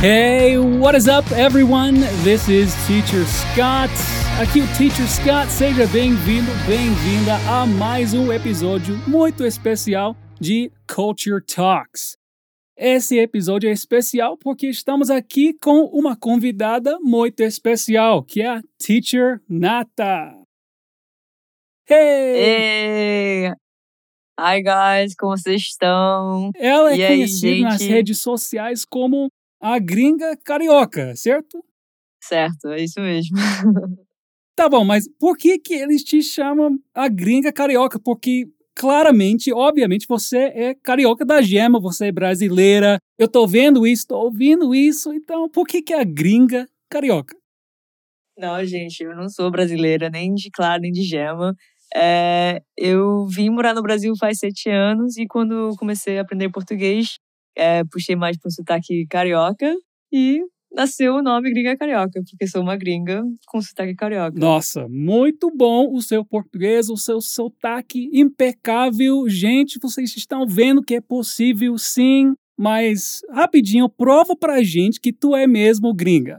[0.00, 2.00] Hey, what is up, everyone?
[2.24, 3.90] This is Teacher Scott.
[4.40, 5.52] Aqui o Teacher Scott.
[5.52, 12.16] Seja bem-vindo, bem-vinda a mais um episódio muito especial de Culture Talks.
[12.74, 18.62] Esse episódio é especial porque estamos aqui com uma convidada muito especial, que é a
[18.78, 20.34] Teacher Nata.
[21.86, 22.36] Hey!
[22.38, 23.52] Hey!
[24.40, 26.52] Hi guys, como vocês estão?
[26.56, 27.90] Ela é E aí, conhecida nas gente?
[27.90, 31.64] redes sociais como a gringa carioca, certo?
[32.22, 33.36] Certo, é isso mesmo.
[34.56, 37.98] Tá bom, mas por que que eles te chamam a gringa carioca?
[37.98, 42.98] Porque claramente, obviamente, você é carioca da gema, você é brasileira.
[43.18, 47.34] Eu tô vendo isso, tô ouvindo isso, então por que que é a gringa carioca?
[48.36, 51.54] Não, gente, eu não sou brasileira, nem de Clara, nem de Gema.
[51.94, 57.18] É, eu vim morar no Brasil faz sete anos e quando comecei a aprender português,
[57.56, 59.74] é, puxei mais para o sotaque carioca
[60.12, 60.40] e
[60.72, 64.38] nasceu o nome Gringa Carioca, porque sou uma gringa com sotaque carioca.
[64.38, 69.28] Nossa, muito bom o seu português, o seu sotaque impecável.
[69.28, 75.34] Gente, vocês estão vendo que é possível sim, mas rapidinho, prova pra gente que tu
[75.34, 76.38] é mesmo gringa.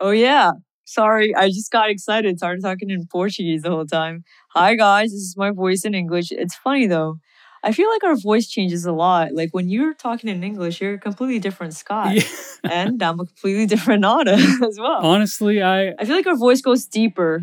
[0.00, 0.52] Oh yeah.
[0.84, 2.38] Sorry, I just got excited.
[2.38, 4.22] Started talking in Portuguese the whole time.
[4.54, 6.32] Hi guys, this is my voice in English.
[6.32, 7.16] It's funny though.
[7.62, 9.32] I feel like our voice changes a lot.
[9.32, 12.14] Like when you're talking in English, you're a completely different Scott.
[12.14, 12.22] Yeah.
[12.70, 14.32] And I'm a completely different Nana
[14.66, 15.00] as well.
[15.00, 17.42] Honestly, I I feel like our voice goes deeper.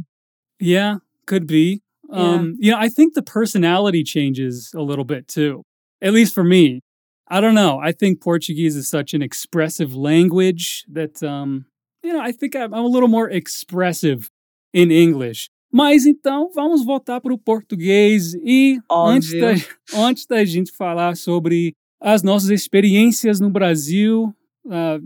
[0.60, 1.82] Yeah, could be.
[2.10, 2.20] Yeah.
[2.20, 5.64] Um, you know, I think the personality changes a little bit too.
[6.02, 6.82] At least for me.
[7.28, 7.80] I don't know.
[7.80, 11.66] I think Portuguese is such an expressive language that um,
[12.04, 14.30] you know, I think I'm, I'm a little more expressive
[14.74, 15.50] in English.
[15.78, 19.52] Mas então, vamos voltar para o português e antes da,
[20.08, 24.34] antes da gente falar sobre as nossas experiências no Brasil,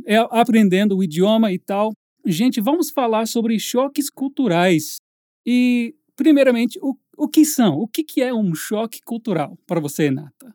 [0.06, 1.92] é- aprendendo o idioma e tal,
[2.24, 4.98] gente, vamos falar sobre choques culturais.
[5.44, 7.78] E, primeiramente, o, o que são?
[7.80, 10.54] O que, que é um choque cultural para você, Nata?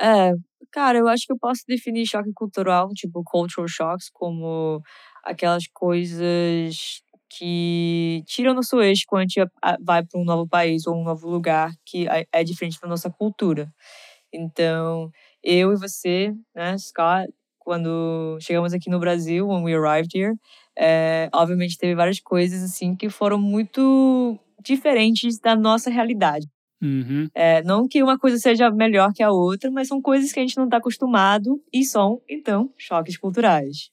[0.00, 0.34] É,
[0.70, 4.80] cara, eu acho que eu posso definir choque cultural, tipo cultural shocks, como
[5.24, 9.50] aquelas coisas que tiram nosso eixo quando a gente
[9.80, 13.10] vai para um novo país ou um novo lugar que é- é diferente da nossa
[13.10, 13.68] cultura.
[14.32, 15.10] Então,
[15.42, 17.28] eu e você, né, Scott,
[17.58, 20.34] quando chegamos aqui no Brasil, when we arrived here,
[20.78, 26.46] é, obviamente teve várias coisas assim que foram muito diferentes da nossa realidade.
[26.82, 27.28] Uhum.
[27.34, 30.42] É, não que uma coisa seja melhor que a outra, mas são coisas que a
[30.42, 33.90] gente não está acostumado e são, então, choques culturais.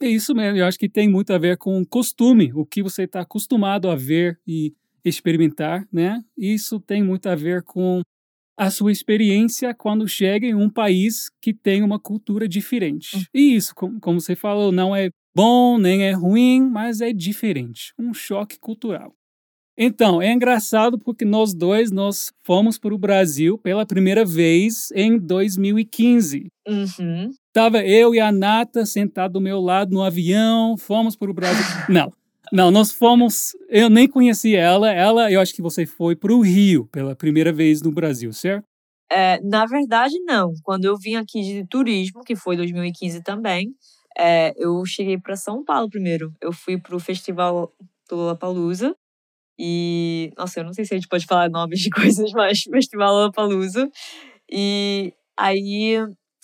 [0.00, 0.58] É isso mesmo.
[0.58, 3.96] Eu acho que tem muito a ver com costume, o que você está acostumado a
[3.96, 4.74] ver e
[5.04, 6.22] experimentar, né?
[6.36, 8.02] Isso tem muito a ver com
[8.58, 13.26] a sua experiência quando chega em um país que tem uma cultura diferente.
[13.34, 17.92] E isso, como, como você falou, não é bom nem é ruim, mas é diferente,
[17.98, 19.14] um choque cultural.
[19.78, 25.18] Então, é engraçado porque nós dois nós fomos para o Brasil pela primeira vez em
[25.18, 26.46] 2015.
[26.66, 27.30] Uhum.
[27.56, 31.64] Tava eu e a Nata sentados do meu lado no avião, fomos para o Brasil.
[31.88, 32.12] Não,
[32.52, 33.56] não, nós fomos.
[33.70, 34.92] Eu nem conheci ela.
[34.92, 38.66] Ela, eu acho que você foi para o Rio pela primeira vez no Brasil, certo?
[39.10, 40.52] É, na verdade, não.
[40.62, 43.74] Quando eu vim aqui de turismo, que foi 2015 também,
[44.18, 46.34] é, eu cheguei para São Paulo primeiro.
[46.42, 47.72] Eu fui para o festival
[48.08, 48.94] do Lollapalooza.
[49.58, 53.14] E, nossa, eu não sei se a gente pode falar nomes de coisas, mas Festival
[53.14, 53.90] Lollapalooza.
[54.48, 55.98] E aí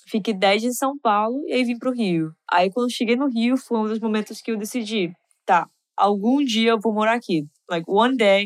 [0.09, 2.33] fiquei 10 em São Paulo e aí vim pro Rio.
[2.51, 5.13] Aí quando cheguei no Rio, foi um dos momentos que eu decidi,
[5.47, 7.45] tá, algum dia eu vou morar aqui.
[7.71, 8.45] Like, one day,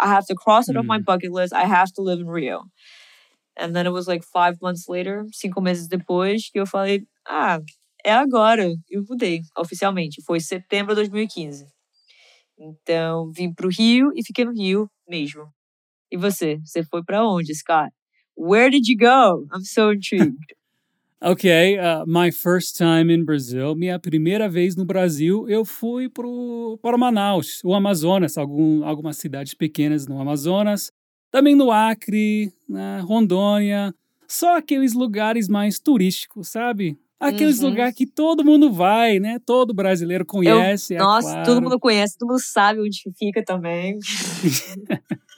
[0.00, 1.04] I have to cross it off my Hum.
[1.04, 2.62] bucket list, I have to live in Rio.
[3.58, 7.60] And then it was like five months later, cinco meses depois, que eu falei, ah,
[8.04, 8.66] é agora.
[8.88, 10.22] Eu mudei, oficialmente.
[10.24, 11.66] Foi setembro de 2015.
[12.58, 15.48] Então, vim pro Rio e fiquei no Rio mesmo.
[16.10, 16.58] E você?
[16.64, 17.90] Você foi pra onde, Scott?
[18.36, 19.46] Where did you go?
[19.54, 20.54] I'm so intrigued.
[21.22, 21.44] Ok,
[21.76, 23.74] uh, my first time in Brazil.
[23.74, 29.52] Minha primeira vez no Brasil, eu fui pro, para Manaus, o Amazonas, algum, algumas cidades
[29.52, 30.90] pequenas no Amazonas.
[31.30, 33.94] Também no Acre, na Rondônia.
[34.26, 36.98] Só aqueles lugares mais turísticos, sabe?
[37.20, 37.68] Aqueles Uhum.
[37.68, 39.38] lugares que todo mundo vai, né?
[39.44, 40.94] Todo brasileiro conhece.
[40.94, 41.44] é Nossa, claro.
[41.44, 43.98] todo mundo conhece, todo mundo sabe onde fica também.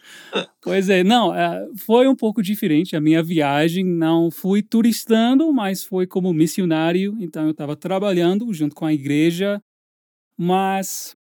[0.62, 3.84] Pois é, não, é, foi um pouco diferente a minha viagem.
[3.84, 7.16] Não fui turistando, mas foi como missionário.
[7.20, 9.60] Então eu estava trabalhando junto com a igreja.
[10.38, 11.16] Mas,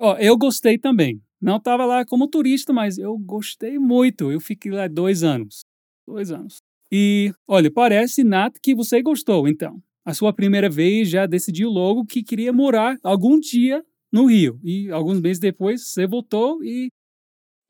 [0.00, 1.20] ó, eu gostei também.
[1.40, 4.30] Não estava lá como turista, mas eu gostei muito.
[4.32, 5.60] Eu fiquei lá dois anos.
[6.06, 6.58] Dois anos.
[6.92, 9.80] E, olha, parece, Nath, que você gostou, então.
[10.04, 14.58] a sua primeira vez já decidiu logo que queria morar algum dia no Rio.
[14.64, 16.88] E alguns meses depois você voltou e.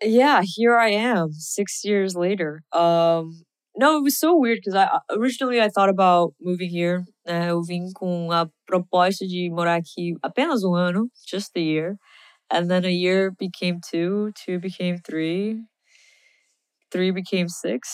[0.03, 2.63] Yeah, here I am, six years later.
[2.73, 3.43] Um,
[3.77, 7.05] no, it was so weird because I originally I thought about moving here.
[7.27, 7.51] Né?
[7.51, 11.97] Eu vim com a proposta de morar aqui apenas um ano, just a year.
[12.51, 15.63] And then a year became two, two became three,
[16.91, 17.89] three became six.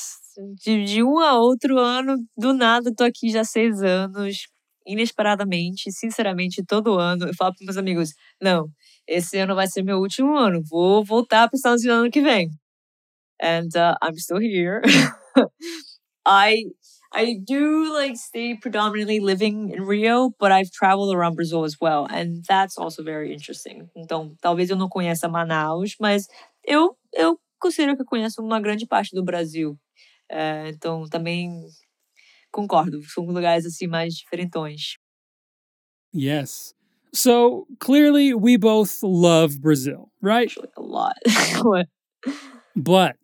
[0.64, 4.36] De, de um a outro ano, do nada, tô aqui já seis anos,
[4.86, 7.26] inesperadamente, sinceramente, todo ano.
[7.28, 8.10] Eu falo para meus amigos:
[8.42, 8.68] não,
[9.06, 12.22] esse ano vai ser meu último ano, vou voltar para os Estados Unidos ano que
[12.22, 12.48] vem.
[13.42, 14.82] And uh, I'm still here.
[16.26, 16.64] I
[17.12, 22.06] I do like stay predominantly living in Rio, but I've traveled around Brazil as well,
[22.10, 23.88] and that's also very interesting.
[23.96, 26.26] Então, talvez eu não conheça Manaus, mas
[26.66, 29.78] eu eu considero que conheço uma grande parte do Brasil.
[30.30, 31.50] É, então, também
[32.54, 34.96] concordo, são lugares assim mais diferentões.
[36.14, 36.72] Yes.
[37.12, 40.48] So clearly, we both love Brazil, right?
[40.48, 41.16] Actually, a lot.
[42.76, 43.16] but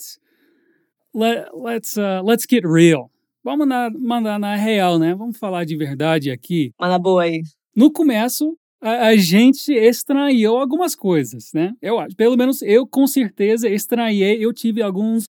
[1.14, 3.10] let, let's uh, let's get real.
[3.42, 5.14] Vamos na, mandar na real, né?
[5.14, 6.72] Vamos falar de verdade aqui.
[6.78, 7.42] Manda boa aí.
[7.74, 11.72] No começo, a, a, gente estranhou algumas coisas, né?
[11.80, 15.24] Eu acho, pelo menos eu com certeza estranhei, eu tive alguns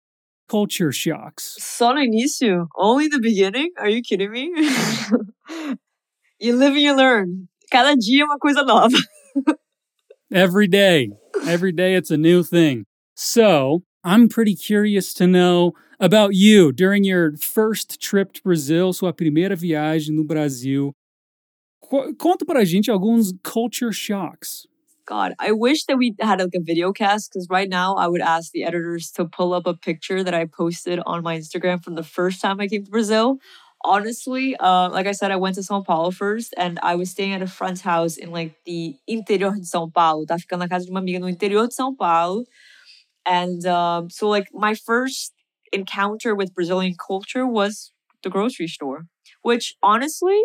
[0.51, 1.57] culture shocks.
[1.61, 2.67] Só no início?
[2.77, 3.71] Only the beginning?
[3.79, 4.51] Are you kidding me?
[6.41, 7.49] you live and you learn.
[7.71, 8.97] Cada dia é uma coisa nova.
[10.33, 11.11] Every day.
[11.47, 12.85] Every day it's a new thing.
[13.15, 19.13] So, I'm pretty curious to know about you during your first trip to Brazil, sua
[19.13, 20.93] primeira viagem no Brasil.
[22.19, 24.67] Conta pra gente alguns culture shocks.
[25.11, 28.21] God, I wish that we had like a video cast because right now I would
[28.21, 31.97] ask the editors to pull up a picture that I posted on my Instagram from
[31.97, 33.39] the first time I came to Brazil.
[33.85, 37.33] Honestly, uh, like I said, I went to São Paulo first and I was staying
[37.33, 40.27] at a friend's house in like the interior de São Paulo.
[40.27, 42.45] Tá ficando na casa de uma amiga no interior de São Paulo.
[43.27, 45.33] And um, so, like, my first
[45.73, 47.93] encounter with Brazilian culture was
[48.23, 49.07] the grocery store,
[49.43, 50.41] which honestly,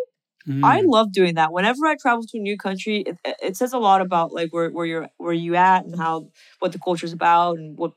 [0.47, 0.63] mm.
[0.63, 1.51] I love doing that.
[1.51, 4.69] Whenever I travel to a new country, it, it says a lot about like where,
[4.69, 7.93] where you're where you at and how what the culture is about and what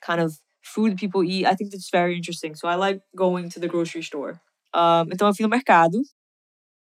[0.00, 1.46] kind of food people eat.
[1.46, 2.54] I think that's very interesting.
[2.54, 4.40] So I like going to the grocery store.
[4.74, 6.00] Um, então eu fui no mercado.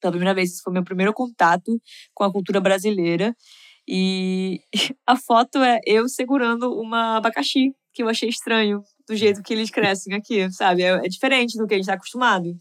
[0.00, 1.81] Pela primeira vez, esse foi meu primeiro contato
[2.14, 3.34] com a cultura brasileira.
[3.88, 4.60] E
[5.06, 9.70] a foto é eu segurando uma abacaxi, que eu achei estranho do jeito que eles
[9.70, 10.82] crescem aqui, sabe?
[10.82, 12.56] É, é diferente do que a gente está acostumado.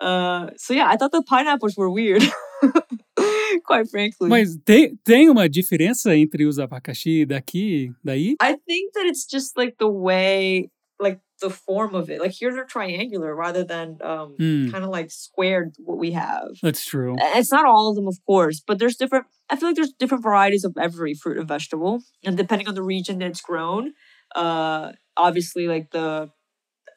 [0.00, 2.22] Uh, so yeah, I thought the pineapples were weird.
[3.64, 4.28] Quite frankly.
[4.28, 8.36] Mas tem, tem uma diferença entre os abacaxi daqui daí?
[8.40, 10.70] I think that it's just like the way
[11.00, 12.20] like the form of it.
[12.20, 14.70] Like here they're triangular rather than um, mm.
[14.70, 16.58] kind of like squared what we have.
[16.62, 17.16] That's true.
[17.18, 19.26] It's not all of them, of course, but there's different.
[19.48, 22.82] I feel like there's different varieties of every fruit and vegetable, and depending on the
[22.82, 23.94] region that it's grown,
[24.36, 26.30] uh, obviously like the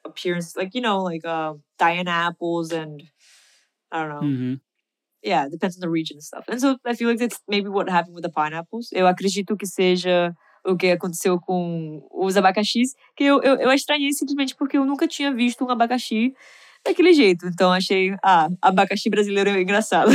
[0.05, 3.03] appearance, like you know, like uh, Diana apples and
[3.91, 4.27] I don't know.
[4.27, 4.53] Mm-hmm.
[5.21, 6.45] Yeah, depends on the region and stuff.
[6.49, 8.89] And so I feel like that's maybe what happened with the pineapples.
[8.91, 10.35] Eu acredito que seja
[10.65, 15.07] o que aconteceu com os abacaxis, que eu, eu, eu estranhei simplesmente porque eu nunca
[15.07, 16.33] tinha visto um abacaxi
[16.85, 17.45] daquele jeito.
[17.47, 20.11] Então achei, ah, abacaxi brasileiro é engraçado.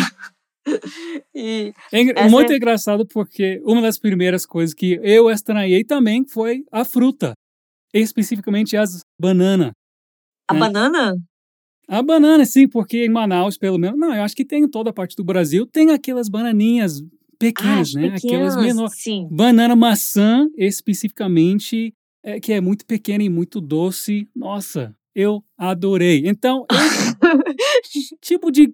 [1.34, 2.56] e é muito é...
[2.56, 7.32] engraçado porque uma das primeiras coisas que eu estranhei também foi a fruta,
[7.94, 9.72] especificamente as bananas.
[10.48, 10.60] A né?
[10.60, 11.14] banana?
[11.86, 14.90] A banana, sim, porque em Manaus, pelo menos, não, eu acho que tem em toda
[14.90, 17.02] a parte do Brasil, tem aquelas bananinhas
[17.38, 18.10] pequenas, ah, né?
[18.10, 19.00] Pequenas, Aquelas menores.
[19.00, 19.28] Sim.
[19.30, 24.28] Banana maçã, especificamente, é, que é muito pequena e muito doce.
[24.34, 26.24] Nossa, eu adorei.
[26.26, 26.66] Então,
[28.20, 28.72] tipo de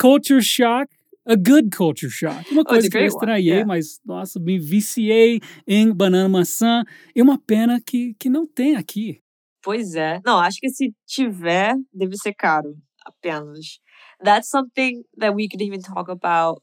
[0.00, 0.88] culture shock,
[1.26, 2.50] a good culture shock.
[2.52, 3.66] Uma oh, coisa oh, que eu estranhei, yeah.
[3.66, 6.84] mas, nossa, me viciei em banana maçã.
[7.14, 9.20] E uma pena que, que não tem aqui.
[9.66, 10.20] Pois é.
[10.24, 13.80] Não, acho que se tiver, deve ser caro apenas.
[14.22, 16.62] That's something that we could even talk about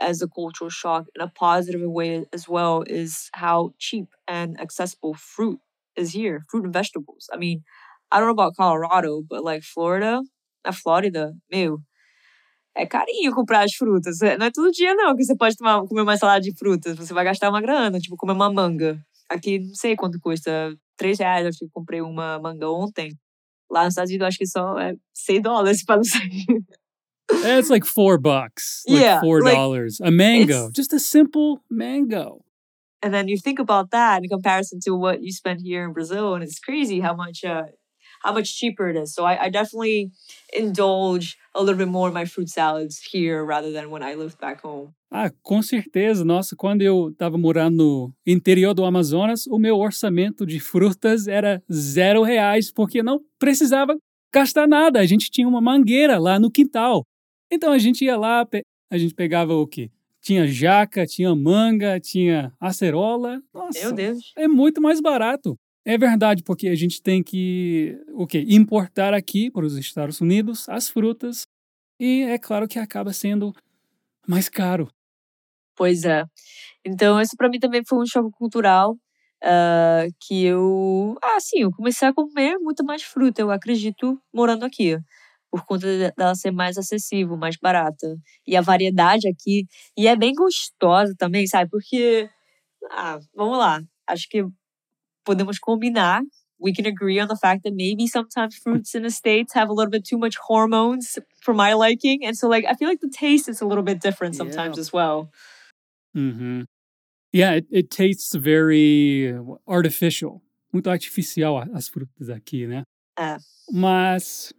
[0.00, 5.14] as a cultural shock in a positive way as well is how cheap and accessible
[5.14, 5.58] fruit
[5.96, 7.62] is here fruit and vegetables i mean
[8.10, 10.20] i don't know about colorado but like florida
[10.66, 11.78] na flórida meu
[12.76, 16.02] é carinho comprar as frutas não é todo dia não que você pode tomar, comer
[16.02, 18.98] uma salada de frutas você vai gastar uma grana tipo comer uma manga
[19.30, 23.16] aqui não sei quanto custa três reais acho que comprei uma manga ontem
[23.70, 26.64] lá nos Estados Unidos acho que só é 100 dólares para não sair
[27.30, 29.98] It's like four bucks, like yeah, four dollars.
[29.98, 32.44] Like, a mango, just a simple mango.
[33.02, 36.34] And then you think about that in comparison to what you spend here in Brazil,
[36.34, 37.64] and it's crazy how much uh,
[38.24, 39.12] how much cheaper it is.
[39.14, 40.10] So I, I definitely
[40.52, 44.38] indulge a little bit more in my fruit salads here rather than when I lived
[44.40, 44.92] back home.
[45.10, 46.24] Ah, com certeza.
[46.24, 51.62] Nossa, quando eu estava morando no interior do Amazonas, o meu orçamento de frutas era
[51.72, 53.96] zero reais, porque não precisava
[54.32, 54.98] gastar nada.
[54.98, 57.04] A gente tinha uma mangueira lá no quintal.
[57.52, 58.44] Então a gente ia lá,
[58.90, 59.90] a gente pegava o quê?
[60.20, 63.40] Tinha jaca, tinha manga, tinha acerola.
[63.52, 64.32] Nossa, Meu Deus.
[64.36, 65.56] é muito mais barato.
[65.86, 68.44] É verdade, porque a gente tem que o quê?
[68.48, 71.46] importar aqui para os Estados Unidos as frutas
[72.00, 73.52] e é claro que acaba sendo
[74.26, 74.88] mais caro.
[75.76, 76.24] Pois é.
[76.84, 78.96] Então, isso para mim também foi um choque cultural.
[79.44, 84.64] Uh, que eu, ah, sim, eu comecei a comer muito mais fruta, eu acredito, morando
[84.64, 84.98] aqui,
[85.50, 85.86] por conta
[86.16, 88.16] dela ser mais acessível, mais barata.
[88.46, 89.66] E a variedade aqui,
[89.98, 91.70] e é bem gostosa também, sabe?
[91.70, 92.30] Porque,
[92.92, 94.44] ah, vamos lá, acho que
[95.24, 96.22] podemos combinar.
[96.58, 99.72] We can agree on the fact that maybe sometimes fruits in the States have a
[99.72, 102.24] little bit too much hormones for my liking.
[102.24, 104.80] And so, like, I feel like the taste is a little bit different sometimes Yeah.
[104.80, 105.30] as well.
[106.16, 106.64] Uhum.
[107.32, 109.34] Yeah, it, it tastes very
[109.66, 110.40] artificial.
[110.72, 112.82] Muito artificial as frutas aqui, né?
[113.18, 113.36] É.
[113.72, 114.52] Mas,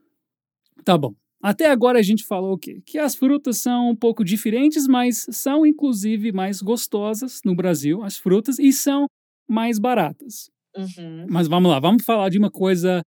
[0.84, 1.13] tá bom.
[1.41, 2.81] Até agora a gente falou o quê?
[2.86, 8.17] Que as frutas são um pouco diferentes, mas são inclusive mais gostosas no Brasil, as
[8.17, 9.05] frutas, e são
[9.48, 10.50] mais baratas.
[10.75, 11.25] Uhum.
[11.29, 13.01] Mas vamos lá, vamos falar de uma coisa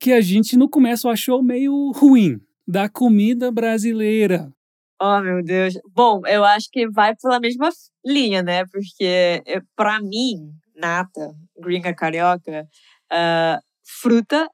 [0.00, 4.52] que a gente no começo achou meio ruim, da comida brasileira.
[5.00, 5.74] Oh, meu Deus.
[5.94, 7.68] Bom, eu acho que vai pela mesma
[8.04, 8.64] linha, né?
[8.66, 12.66] Porque, eu- pra mim, nata, gringa carioca,
[13.10, 13.58] ah,
[14.00, 14.48] fruta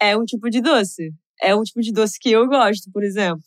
[0.00, 1.12] é um tipo de doce.
[1.40, 3.42] É um tipo de doce que eu gosto, por exemplo.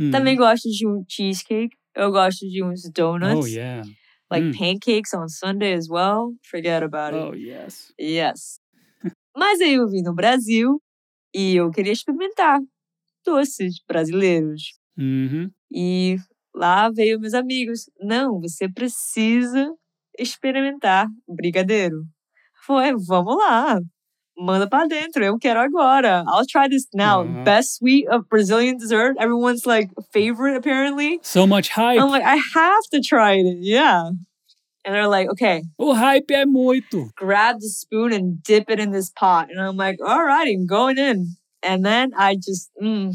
[0.00, 0.10] Hum.
[0.10, 1.76] Também gosto de um cheesecake.
[1.94, 3.44] Eu gosto de uns donuts.
[3.44, 3.82] Oh, yeah.
[4.30, 4.52] Like Hum.
[4.52, 6.34] pancakes on Sunday as well.
[6.44, 7.22] Forget about it.
[7.22, 7.92] Oh, yes.
[7.98, 8.60] Yes.
[9.36, 10.80] Mas aí eu vim no Brasil
[11.34, 12.60] e eu queria experimentar
[13.24, 14.78] doces brasileiros.
[14.98, 15.50] Uhum.
[15.72, 16.16] E
[16.54, 17.88] lá veio meus amigos.
[18.00, 19.72] Não, você precisa
[20.18, 22.04] experimentar brigadeiro.
[22.66, 23.80] Foi, vamos lá.
[24.38, 26.24] Manda pra dentro, eu quero agora.
[26.28, 27.24] I'll try this now.
[27.24, 27.42] Uhum.
[27.44, 29.16] Best sweet of Brazilian dessert.
[29.18, 31.18] Everyone's like favorite apparently.
[31.22, 32.00] So much hype.
[32.00, 33.58] I'm like, I have to try it.
[33.60, 34.10] Yeah.
[34.84, 37.10] And they're like, okay, O hype é muito.
[37.16, 39.48] grab the spoon and dip it in this pot.
[39.50, 41.36] And I'm like, all right, I'm going in.
[41.62, 43.12] And then I just, mm,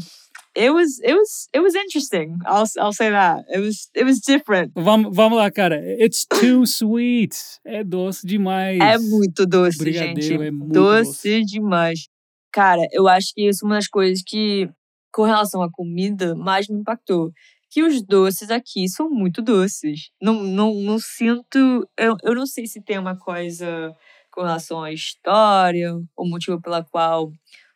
[0.54, 2.38] it was, it was, it was interesting.
[2.46, 3.44] I'll, I'll say that.
[3.52, 4.72] It was, it was different.
[4.76, 5.80] Vamos, vamos lá, cara.
[5.82, 7.36] It's too sweet.
[7.66, 8.78] É doce demais.
[8.80, 10.42] É muito doce, Brigadeiro gente.
[10.42, 11.44] é muito doce, doce.
[11.44, 12.08] demais.
[12.52, 14.68] Cara, eu acho que isso é uma das coisas que,
[15.12, 17.32] com relação à comida, mais me impactou.
[17.70, 20.10] Que os doces aqui são muito doces.
[20.22, 21.88] Não, não, não sinto.
[21.98, 23.92] Eu, eu não sei se tem uma coisa
[24.30, 27.32] com relação à história, o motivo pela qual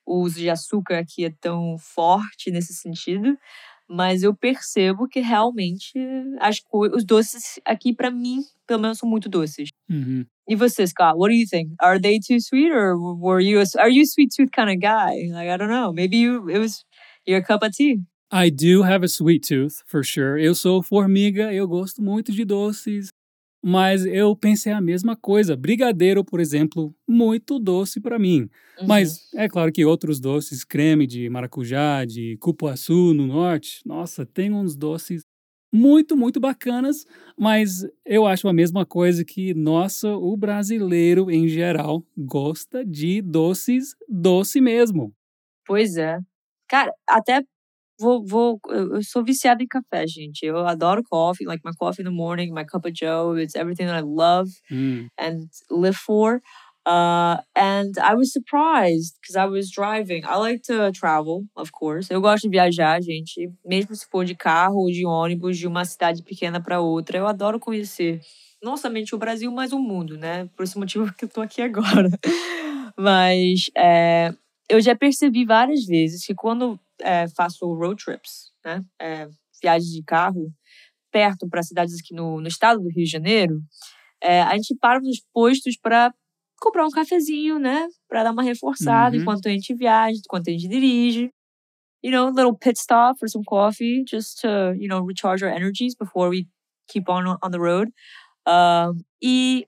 [0.09, 3.37] o uso de açúcar aqui é tão forte nesse sentido.
[3.91, 5.99] Mas eu percebo que realmente
[6.41, 9.71] as os doces aqui, pra mim, pelo menos, são muito doces.
[9.88, 10.27] Uhum.
[10.47, 11.75] E você, Scott, what do you think?
[11.81, 14.79] Are they too sweet or were you a, are you a sweet tooth kind of
[14.79, 15.31] guy?
[15.33, 15.93] Like I don't know.
[15.93, 16.85] Maybe you it was
[17.27, 18.00] your cup of tea.
[18.31, 20.38] I do have a sweet tooth, for sure.
[20.38, 23.09] Eu sou formiga, eu gosto muito de doces.
[23.62, 25.57] Mas eu pensei a mesma coisa.
[25.57, 28.49] Brigadeiro, por exemplo, muito doce para mim.
[28.81, 28.87] Uhum.
[28.87, 34.53] Mas é claro que outros doces, creme de maracujá, de cupuaçu no norte, nossa, tem
[34.53, 35.23] uns doces
[35.73, 37.05] muito, muito bacanas,
[37.38, 43.95] mas eu acho a mesma coisa que, nossa, o brasileiro em geral gosta de doces
[44.09, 45.12] doce mesmo.
[45.67, 46.19] Pois é.
[46.69, 47.43] Cara, até
[47.99, 50.45] vou, vou eu sou viciada em café, gente.
[50.45, 53.87] Eu adoro coffee, like my coffee in the morning, my cup of joe, it's everything
[53.87, 56.40] that I love Hum, and live for.
[56.87, 60.25] Uh, and I was surprised because I was driving.
[60.25, 62.11] I like to travel, of course.
[62.11, 63.50] Eu gosto de viajar, gente.
[63.62, 67.19] Mesmo se for de carro ou de ônibus, de uma cidade pequena para outra.
[67.19, 68.23] Eu adoro conhecer
[68.62, 70.49] não somente o Brasil, mas o mundo, né?
[70.57, 72.09] Por esse motivo que eu tô aqui agora.
[72.97, 74.33] Mas é,
[74.69, 78.85] eu já percebi várias vezes que quando é, faço road trips, né?
[79.00, 79.28] É,
[79.62, 80.52] viagens de carro,
[81.12, 83.61] perto para cidades aqui no, no estado do Rio de Janeiro,
[84.23, 86.12] é, a gente para nos postos para
[86.61, 87.88] comprar um cafezinho, né?
[88.09, 89.23] Para dar uma reforçada Uhum.
[89.23, 91.31] enquanto a gente viaja, enquanto a gente dirige.
[92.02, 95.52] You know, a little pit stop for some coffee, just to, you know, recharge our
[95.52, 96.47] energies before we
[96.88, 97.93] keep on on the road.
[98.47, 99.67] Um, e,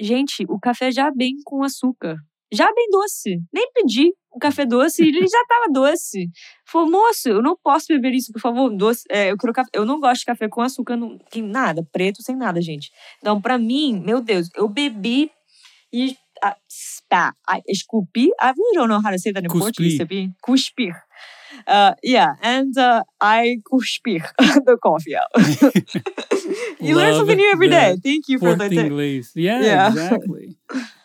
[0.00, 2.16] gente, o café já bem com açúcar.
[2.52, 3.40] Já bem doce.
[3.52, 6.28] Nem pedi um café doce e ele já tava doce.
[6.66, 8.70] Falou, moço, eu não posso beber isso, por favor.
[8.70, 9.02] Doce.
[9.10, 9.70] É, eu, quero café.
[9.72, 12.90] eu não gosto de café com açúcar, não tem nada, preto sem nada, gente.
[13.18, 15.30] Então, pra mim, meu Deus, eu bebi
[15.92, 17.34] he uh, spat.
[17.48, 18.30] I escupi.
[18.40, 19.98] I really don't know how to say that in Portuguese.
[20.42, 20.94] Cuspir.
[21.66, 25.28] Uh, yeah, and uh, I cuspir the coffee out.
[26.80, 27.96] you learn something new every day.
[28.02, 29.32] Thank you for the inglês.
[29.34, 29.88] Yeah, Yeah.
[29.88, 30.56] exactly.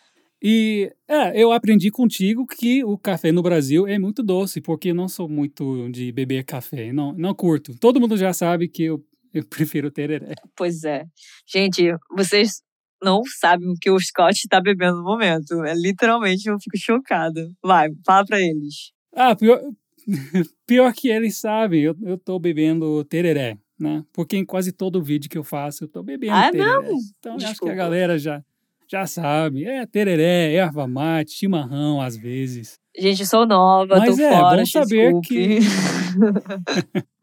[0.49, 4.95] E é, eu aprendi contigo que o café no Brasil é muito doce, porque eu
[4.95, 7.77] não sou muito de beber café, não, não curto.
[7.77, 10.35] Todo mundo já sabe que eu, eu prefiro tereré.
[10.55, 11.03] Pois é.
[11.45, 12.61] Gente, vocês
[13.03, 15.65] não sabem o que o Scott tá bebendo no momento.
[15.65, 17.51] É literalmente, eu fico chocada.
[17.61, 18.93] Vai, fala pra eles.
[19.13, 19.61] Ah, pior,
[20.65, 24.01] pior que eles sabem, eu, eu tô bebendo tereré, né?
[24.13, 26.79] Porque em quase todo vídeo que eu faço, eu tô bebendo Ah, é tereré.
[26.83, 26.99] mesmo?
[27.19, 28.41] Então, acho que a galera já,
[28.89, 29.65] já sabe.
[29.65, 32.75] É tereré, erva mate, chimarrão, às vezes.
[32.97, 35.59] Gente, sou nova, Mas tô é, fora, bom saber desculpe.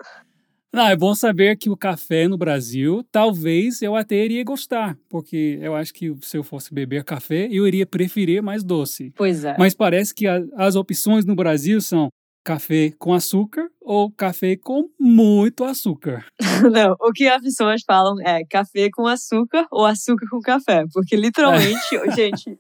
[0.73, 5.57] Não, é bom saber que o café no Brasil, talvez eu até iria gostar, porque
[5.63, 9.13] eu acho que se eu fosse beber café, eu iria preferir mais doce.
[9.15, 9.55] pois é.
[9.57, 12.09] Mas parece que a- as opções no Brasil são
[12.45, 16.27] café com açúcar ou café com muito açúcar.
[16.71, 20.85] Não, o que as pessoas falam é café com açúcar ou açúcar com café.
[20.93, 21.81] Porque literalmente,
[22.15, 22.59] gente,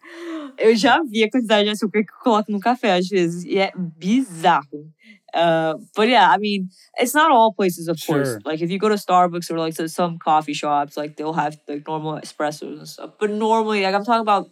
[0.58, 3.44] eu já vi a quantidade de açúcar que eu coloco no café às vezes.
[3.44, 4.90] E é bizarro.
[5.34, 8.28] Uh, but yeah, I mean, it's not all places, of course.
[8.28, 8.40] Sure.
[8.44, 11.58] Like if you go to Starbucks or like to some coffee shops, like they'll have
[11.68, 13.10] like normal espressos and stuff.
[13.18, 14.48] But normally, like I'm talking about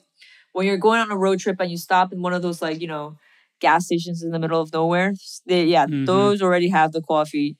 [0.52, 2.80] when you're going on a road trip and you stop in one of those like
[2.80, 3.16] you know
[3.66, 5.10] gas stations in the middle of nowhere.
[5.46, 6.06] They, yeah, Mhm.
[6.06, 7.50] those already have the coffee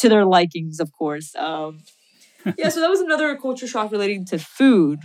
[0.00, 1.28] to their likings, of course.
[1.46, 1.78] Um,
[2.58, 4.98] yeah, so that was another culture shock relating to food.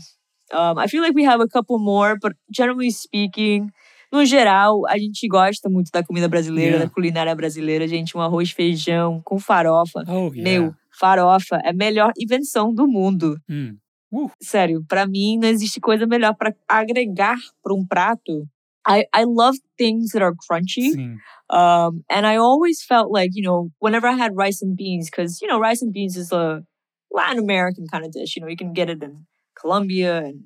[0.52, 3.72] Um, I feel like we have a couple more, but generally speaking,
[4.12, 6.86] no geral, a gente gosta muito da comida brasileira, Yeah.
[6.86, 7.88] da culinária brasileira.
[7.88, 10.04] Gente, um arroz, feijão com farofa.
[10.08, 10.44] Oh, yeah.
[10.44, 13.36] Meu, farofa é a melhor invenção do mundo.
[13.50, 13.75] Hum.
[14.16, 18.46] Uh, Sério, pra mim não existe coisa melhor pra agregar pra um prato.
[18.86, 21.18] I, I love things that are crunchy.
[21.50, 25.41] Um, and I always felt like, you know, whenever I had rice and beans, because,
[25.41, 26.63] you know, rice and beans is a
[27.12, 28.36] Latin American kind of dish.
[28.36, 29.26] You know, you can get it in
[29.60, 30.46] Colombia and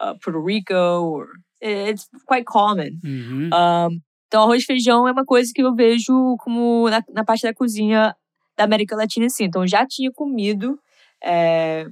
[0.00, 1.28] uh, Puerto Rico, or
[1.60, 3.00] it's quite common.
[3.04, 3.52] Uhum.
[3.52, 7.42] Um, então, arroz e feijão é uma coisa que eu vejo como na, na parte
[7.42, 8.14] da cozinha
[8.56, 9.44] da América Latina, assim.
[9.44, 10.78] Então, já tinha comido
[11.24, 11.86] é,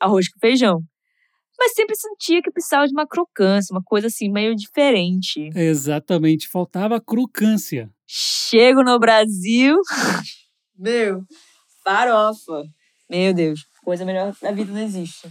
[0.00, 0.82] arroz com feijão.
[1.58, 5.50] Mas sempre sentia que precisava de uma crocância, uma coisa assim, meio diferente.
[5.54, 7.90] Exatamente, faltava crocância.
[8.06, 9.76] Chego no Brasil,
[10.76, 11.22] meu,
[11.84, 12.64] farofa.
[13.08, 15.26] Meu Deus, coisa melhor da vida não existe.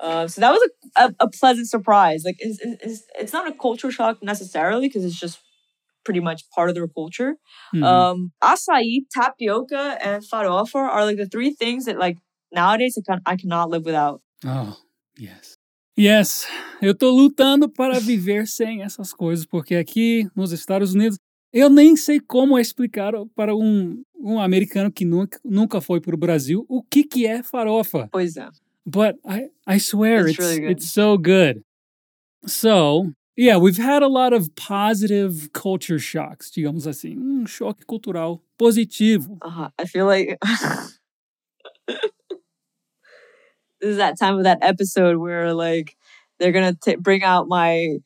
[0.00, 0.60] Uh, so that was
[0.96, 2.22] a, a, a pleasant surprise.
[2.24, 5.38] Like, it's, it's, it's not a culture shock necessarily because it's just
[6.04, 7.36] pretty much part of their culture.
[7.74, 7.82] Uhum.
[7.82, 12.18] Um, açaí, tapioca, and farofa are like the three things that like
[12.52, 14.20] nowadays I, can, I cannot live without.
[14.44, 14.76] Oh,
[15.18, 15.54] yes.
[15.98, 16.46] Yes,
[16.82, 21.16] eu tô lutando para viver sem essas coisas, porque aqui nos Estados Unidos
[21.50, 26.18] eu nem sei como explicar para um, um americano que nunca, nunca foi para o
[26.18, 28.10] Brasil o que, que é farofa.
[28.12, 28.46] Pois é.
[28.84, 31.62] But I, I swear It's it's, really it's so good.
[32.46, 37.16] So, yeah, we've had a lot of positive culture shocks, digamos assim.
[37.16, 39.38] Um choque cultural positivo.
[39.42, 40.36] Uh, I feel like
[43.80, 45.96] this is that time of that episode where like
[46.38, 47.98] they're gonna t- bring out my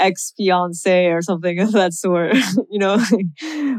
[0.00, 2.36] ex fiance or something of that sort.
[2.70, 2.98] you know,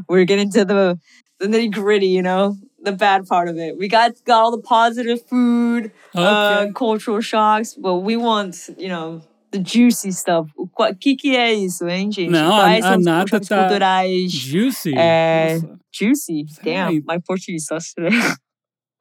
[0.08, 1.00] we're getting to the
[1.40, 2.08] the nitty gritty.
[2.08, 3.78] You know, the bad part of it.
[3.78, 9.22] We got got all the positive food, uh, cultural shocks, but we want you know.
[9.52, 10.52] The juicy stuff.
[10.60, 12.30] O qua- que que é isso, hein, gente?
[12.30, 14.94] Não, a- Quais a nata choques tá culturais Juicy.
[14.96, 15.80] É, Nossa.
[15.92, 16.46] Juicy.
[16.64, 18.12] Damn, my Portuguese sucks today.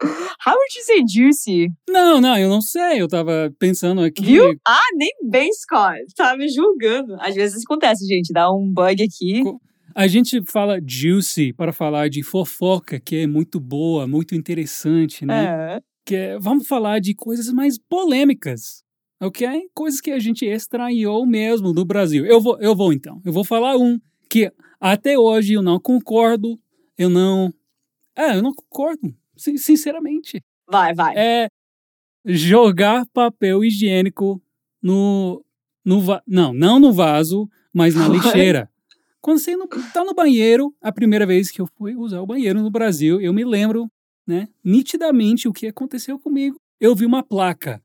[0.46, 1.68] How would you say juicy?
[1.88, 3.00] Não, não, eu não sei.
[3.02, 4.22] Eu tava pensando aqui.
[4.24, 4.54] Viu?
[4.66, 5.98] Ah, nem bem, Scott.
[6.16, 7.16] Tá me julgando.
[7.20, 8.32] Às vezes acontece, gente.
[8.32, 9.42] Dá um bug aqui.
[9.42, 9.60] Co-
[9.94, 15.44] A gente fala juicy para falar de fofoca, que é muito boa, muito interessante, né?
[15.76, 15.80] É.
[16.06, 18.82] Que é- vamos falar de coisas mais polêmicas,
[19.20, 19.62] ok?
[19.74, 22.24] Coisas que a gente estranhou mesmo no Brasil.
[22.24, 23.20] Eu vou, eu vou então.
[23.24, 23.98] Eu vou falar um
[24.30, 26.56] que até hoje eu não concordo,
[26.96, 27.52] eu não.
[28.16, 30.42] É, eu não concordo, sinceramente.
[30.70, 31.14] Vai, vai.
[31.16, 31.48] É
[32.26, 34.40] jogar papel higiênico
[34.82, 35.42] no.
[35.84, 38.70] no va- não, não no vaso, mas na lixeira.
[39.20, 42.62] Quando você não tá no banheiro, a primeira vez que eu fui usar o banheiro
[42.62, 43.90] no Brasil, eu me lembro,
[44.26, 46.56] né, nitidamente o que aconteceu comigo.
[46.80, 47.82] Eu vi uma placa,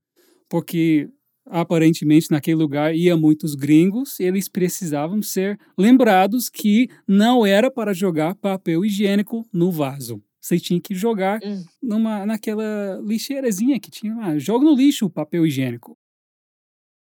[0.48, 1.10] porque
[1.46, 7.94] aparentemente naquele lugar ia muitos gringos, e eles precisavam ser lembrados que não era para
[7.94, 10.22] jogar papel higiênico no vaso.
[10.44, 11.64] Você tinha que jogar Hum.
[11.82, 14.38] numa, naquela lixeirazinha que tinha lá.
[14.38, 15.98] Joga no lixo o papel higiênico.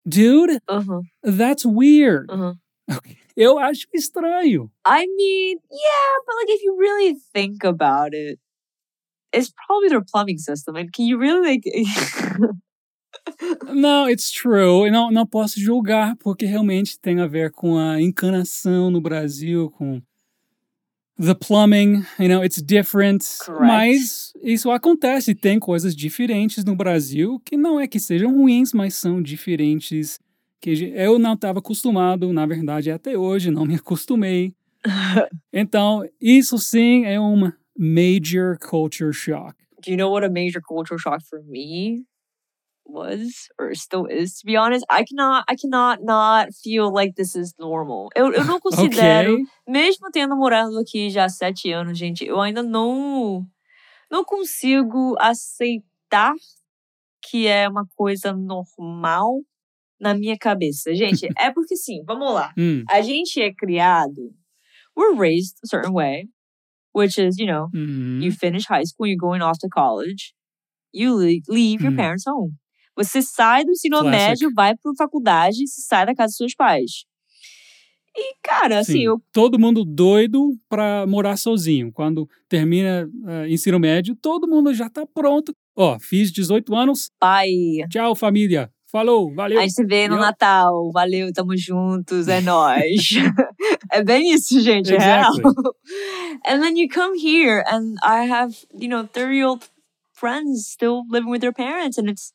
[0.07, 2.27] Dude, Aham, that's weird.
[2.31, 2.55] aham.
[3.37, 4.71] Eu acho estranho.
[4.87, 8.39] I mean, yeah, but like if you really think about it,
[9.35, 10.77] it's probably their plumbing system.
[10.77, 11.63] And can you really like
[13.73, 14.89] Não, it's true.
[14.91, 20.01] Não, não posso julgar, porque realmente tem a ver com a encanação no Brasil, com
[21.25, 23.25] the plumbing, you know, it's different.
[23.45, 23.67] Correct.
[23.67, 28.95] Mas isso acontece, tem coisas diferentes no Brasil que não é que sejam ruins, mas
[28.95, 30.19] são diferentes.
[30.61, 34.55] Que eu não estava acostumado, na verdade, até hoje não me acostumei.
[35.53, 39.55] Então, isso sim é uma major culture shock.
[39.85, 42.05] Do you know what a major cultural shock for me
[42.85, 44.85] was or still is to be honest?
[44.91, 48.09] I cannot I cannot not feel like this is normal.
[48.17, 49.45] Eu, eu não considero, Ok?
[49.69, 53.47] mesmo tendo morado aqui já há sete anos, gente, eu ainda não
[54.11, 56.35] não consigo aceitar
[57.29, 59.41] que é uma coisa normal
[60.01, 60.95] na minha cabeça.
[60.95, 62.53] Gente, é porque assim, vamos lá.
[62.59, 64.35] Hum, A gente é criado,
[64.97, 66.29] we're raised a certain way,
[66.95, 68.21] which is, you know, uhum.
[68.21, 70.35] you finish high school, you're going off to college,
[70.93, 71.97] you leave, leave your Hum.
[71.97, 72.59] parents' home.
[72.97, 74.19] Você sai do ensino Classic.
[74.19, 77.05] médio, vai para faculdade, você sai da casa dos seus pais.
[78.15, 79.23] E, cara, assim, Sim, eu.
[79.33, 81.91] todo mundo doido para morar sozinho.
[81.91, 85.55] Quando termina uh, ensino médio, todo mundo já tá pronto.
[85.75, 87.49] Ó, fiz 18 anos, Pai,
[87.91, 88.71] tchau família.
[88.93, 89.59] Falou, valeu.
[89.59, 90.17] a gente se vê no.
[90.17, 93.13] Natal, valeu, tamo juntos, é nóis.
[93.91, 95.31] é bem isso, gente, é real.
[95.31, 95.53] Exactly.
[96.47, 99.67] and then you come here, and I have, you know, 30 year old
[100.13, 102.35] friends still living with their parents, and it's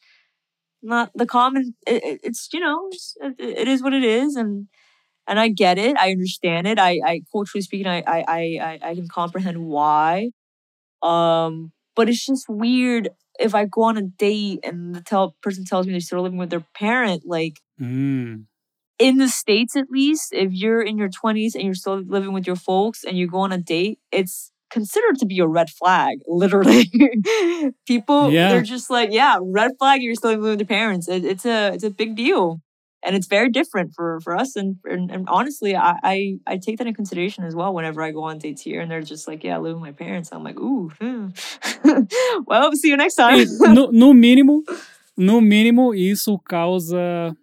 [0.81, 4.35] not the common, it, it- it's, you know, it's, it, it is what it is.
[4.35, 4.67] And
[5.27, 5.97] and I get it.
[5.97, 6.79] I understand it.
[6.79, 10.31] I, I culturally speaking, I, I, I, I- can comprehend why.
[11.01, 13.09] Um, but it's just weird
[13.39, 16.39] if I go on a date and the tell, person tells me they're still living
[16.39, 17.23] with their parent.
[17.25, 18.47] Like Hum,
[18.99, 22.47] in the states, at least, if you're in your twenties and you're still living with
[22.47, 26.19] your folks and you go on a date, it's considered to be a red flag.
[26.27, 26.91] Literally,
[27.88, 28.49] people Yeah.
[28.49, 30.01] they're just like, yeah, red flag.
[30.01, 31.08] You're still living with your parents.
[31.08, 32.62] It, it's a it's a big deal
[33.03, 36.77] and it's very different for for us and and, and honestly I, I i take
[36.80, 39.43] that in consideration as well whenever i go on dates here and they're just like
[39.43, 41.27] yeah i live with my parents i'm like ooh hmm.
[42.45, 44.62] well see you next time no, no mínimo,
[45.17, 47.36] no mínimo, isso causa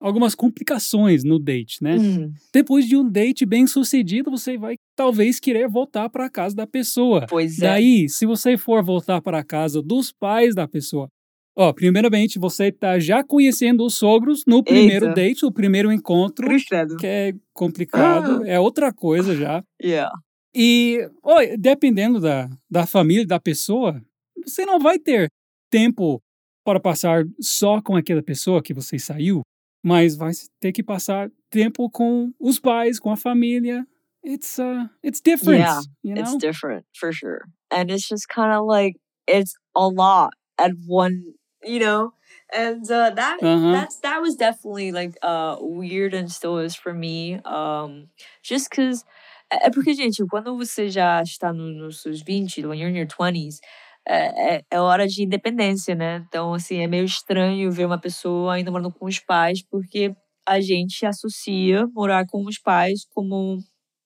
[0.00, 1.96] algumas complicações no date, né?
[1.96, 6.56] Hmm, Depois de um date bem sucedido, você vai talvez querer voltar para a casa
[6.56, 7.26] da pessoa.
[7.28, 11.08] pois é Daí, se você for voltar para a casa dos pais da pessoa,
[11.56, 15.14] ó, primeiramente você está já conhecendo os sogros no primeiro Eita.
[15.14, 16.96] date, o primeiro encontro, credo.
[16.96, 19.62] que é complicado, é outra coisa já.
[19.82, 20.10] yeah
[20.54, 24.02] E, ó, dependendo da, da família da pessoa,
[24.44, 25.28] você não vai ter
[25.70, 26.20] tempo
[26.64, 29.42] para passar só com aquela pessoa que você saiu,
[29.82, 33.86] mas vai ter que passar tempo com os pais, com a família.
[34.24, 36.22] It's uh, it's different, Yeah, you know?
[36.22, 41.22] it's different for sure and it's just kind of like it's a lot at one
[41.64, 42.12] you know
[42.54, 43.72] and uh that Uh-huh.
[43.72, 48.08] that's that was definitely like uh weird and still is for me um
[48.42, 49.04] just because
[49.52, 52.96] é é porque gente quando você já está no, nos seus 20 when you're in
[52.96, 53.60] your 20s
[54.08, 58.54] é, é, é hora de independência né então assim é meio estranho ver uma pessoa
[58.54, 60.14] ainda morando com os pais porque
[60.48, 63.58] a gente associa morar com os pais como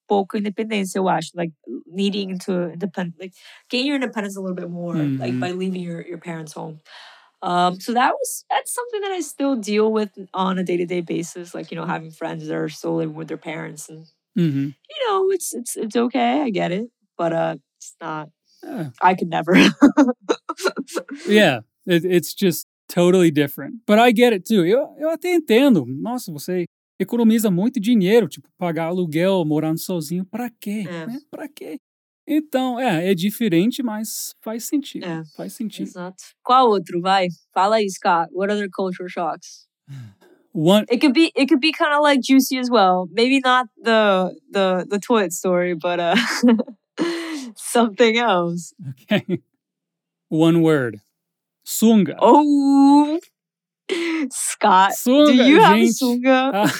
[0.08, 1.30] pouca independência, eu acho.
[1.34, 1.52] Like
[1.86, 3.34] needing to independ, like
[3.70, 5.40] gain your independence a little bit more, like Mhm.
[5.40, 6.80] by leaving your, your parents' home.
[7.42, 10.86] Um, so that was that's something that I still deal with on a day to
[10.86, 11.54] day basis.
[11.54, 14.06] Like you know, having friends that are still living with their parents, and
[14.38, 14.74] Uhum.
[14.90, 16.42] you know, it's it's it's okay.
[16.42, 18.28] I get it, but uh, it's not.
[18.64, 18.90] É.
[19.12, 19.52] I could never.
[21.28, 23.80] Yeah, it, it's just totally different.
[23.86, 24.64] But I get it too.
[24.64, 25.84] Eu, eu até entendo.
[25.86, 26.64] Nossa, você
[27.00, 30.84] economiza muito dinheiro, tipo, pagar aluguel, morando sozinho, pra quê?
[30.88, 31.06] É.
[31.06, 31.18] Né?
[31.30, 31.76] Pra quê?
[32.26, 35.04] Então, é, é diferente, mas faz sentido.
[35.04, 35.22] É.
[35.36, 35.86] Faz sentido.
[35.88, 36.22] Exato.
[36.42, 37.00] Qual outro?
[37.00, 37.28] Vai.
[37.52, 38.30] Fala aí, Scott.
[38.32, 39.66] What other culture shocks?
[40.54, 43.08] One, It could be it could be kind of like juicy as well.
[43.10, 46.14] Maybe not the the the toilet story, but uh
[47.58, 48.74] something else.
[49.10, 49.40] okay.
[50.28, 51.00] One word.
[51.66, 52.16] Sunga.
[52.20, 53.18] Oh,
[54.30, 55.98] Scott, Sunga, do you have a gente.
[55.98, 56.50] sunga?
[56.54, 56.74] Ah,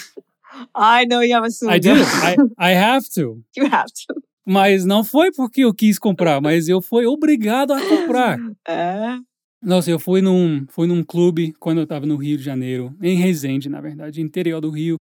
[0.75, 1.73] I know you have a sunga.
[1.73, 1.93] I do.
[1.95, 3.43] I, I have to.
[3.57, 4.15] you have to.
[4.47, 8.39] Mas não foi porque eu quis comprar, mas eu fui obrigado a comprar.
[8.69, 9.19] É.
[9.63, 13.17] Nossa, eu fui num, fui num clube quando eu tava no Rio de Janeiro, em
[13.17, 14.97] Resende, na verdade, interior do Rio.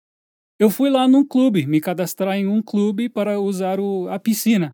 [0.59, 4.69] Eu fui lá num clube, me cadastrar em um clube para usar o, a piscina.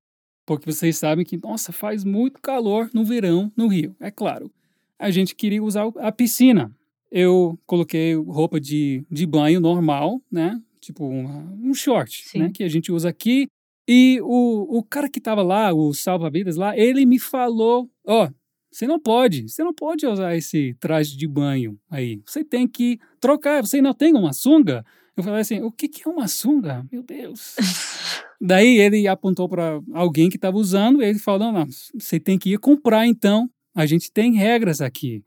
[0.48, 4.50] Porque vocês sabem que, nossa, faz muito calor no verão no Rio, é claro.
[4.98, 6.74] A gente queria usar a piscina.
[7.12, 10.60] eu coloquei roupa de, de banho normal, né?
[10.80, 12.40] Tipo um, um short, Sim.
[12.40, 12.52] né?
[12.54, 13.48] Que a gente usa aqui.
[13.86, 18.34] E o, o cara que tava lá, o salva-vidas lá, ele me falou: Ó, oh,
[18.72, 22.22] você não pode, você não pode usar esse traje de banho aí.
[22.26, 23.66] Você tem que trocar.
[23.66, 24.86] Você não tem uma sunga?
[25.16, 26.86] Eu falei assim: o que, que é uma sunga?
[26.90, 27.56] Meu Deus.
[28.40, 31.66] Daí ele apontou para alguém que estava usando e ele falou: não,
[32.00, 33.50] você tem que ir comprar então.
[33.76, 35.24] A gente tem regras aqui.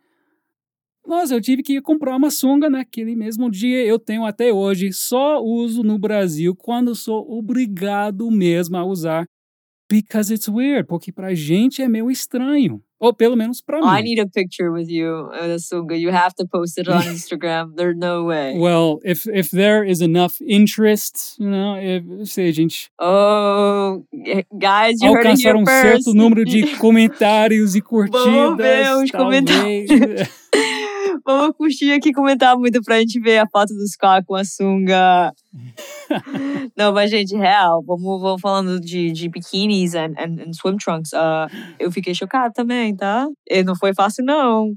[1.07, 3.85] Nossa, eu tive que ir comprar uma sunga naquele mesmo dia.
[3.85, 4.93] Eu tenho até hoje.
[4.93, 9.25] Só uso no Brasil quando sou obrigado mesmo a usar.
[9.91, 10.87] Because it's weird.
[10.87, 12.83] Porque pra gente é meio estranho.
[13.01, 13.87] Ou pelo menos pra mim.
[13.87, 15.97] I need a picture with you in a sunga.
[15.99, 17.75] You have to post it on Instagram.
[17.75, 18.59] There's no way.
[18.59, 24.05] Well, if if there is enough interest, you know, if, se a gente Oh,
[24.59, 26.05] guys, you alcançar um first.
[26.05, 29.45] certo número de comentários e curtidas, Vamos ver os talvez.
[31.25, 35.33] Vamos curtir aqui comentar muito pra gente ver a foto do Scott com a sunga.
[36.77, 41.13] Não, mas, gente, real, vamos, vamos falando de, de biquínis and, and, and swim trunks.
[41.13, 43.27] Uh, eu fiquei chocada também, tá?
[43.49, 44.73] E não foi fácil, não.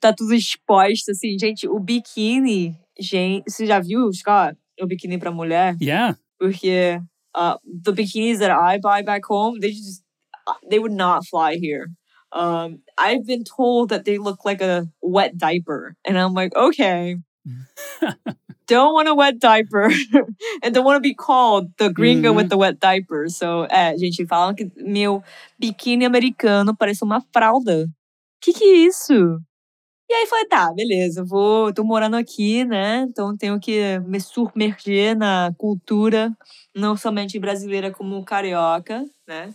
[0.00, 1.38] Tá tudo exposto, assim.
[1.38, 4.56] Gente, o biquíni, gente, você já viu, Scott?
[4.80, 5.76] O biquíni pra mulher?
[5.80, 6.16] yeah.
[6.38, 7.00] Porque
[7.36, 10.02] uh, the bikinis that I buy back home, they just,
[10.70, 11.86] they would not fly here.
[12.32, 15.96] Um, I've been told that they look like a wet diaper.
[16.04, 17.16] And I'm like, okay.
[18.68, 19.90] don't want a wet diaper
[20.62, 23.28] and don't want to be called the gringo with the wet diaper.
[23.28, 25.22] So, é, gente, falam que meu
[25.58, 27.88] biquíni americano parece uma fralda.
[28.40, 29.40] Que que é isso?
[30.10, 33.00] E aí falei, tá, beleza, vou, tô morando aqui, né?
[33.10, 36.34] Então tenho que me submergir na cultura,
[36.74, 39.52] não somente brasileira como carioca, né?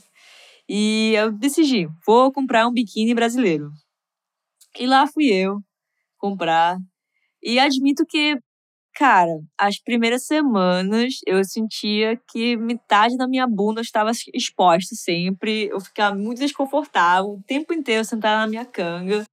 [0.70, 3.72] E eu decidi, vou comprar um biquíni brasileiro.
[4.80, 5.60] E lá fui eu
[6.18, 6.78] comprar.
[7.44, 8.38] E admito que,
[8.96, 15.68] cara, as primeiras semanas eu sentia que metade da minha bunda estava exposta sempre.
[15.70, 19.26] Eu ficava muito desconfortável o tempo inteiro sentada na minha canga.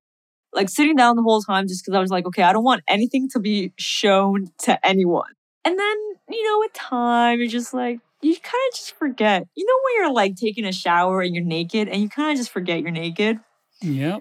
[0.55, 2.83] Like sitting down the whole time just because I was like, okay, I don't want
[2.89, 5.33] anything to be shown to anyone.
[5.65, 5.97] And then,
[6.29, 9.47] you know, with time, you're just like, you kind of just forget.
[9.55, 12.37] You know, when you're like taking a shower and you're naked and you kind of
[12.39, 13.39] just forget you're naked?
[13.83, 14.21] Yep.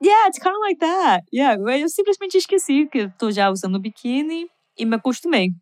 [0.00, 1.24] Yeah, it's kind of like that.
[1.32, 4.46] Yeah, eu simplesmente esqueci que eu tô já usando biquíni
[4.78, 5.48] e me acostumei.
[5.48, 5.54] Me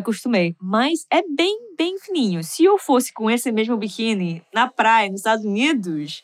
[0.00, 0.56] acostumei.
[0.60, 2.42] Mas é bem, bem fininho.
[2.42, 6.22] Se eu fosse com esse mesmo biquíni na praia, nos Estados Unidos,